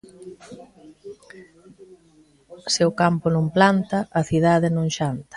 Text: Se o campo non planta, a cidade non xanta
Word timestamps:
Se 2.73 2.81
o 2.89 2.95
campo 3.01 3.27
non 3.31 3.45
planta, 3.55 3.97
a 4.19 4.21
cidade 4.29 4.67
non 4.77 4.87
xanta 4.97 5.25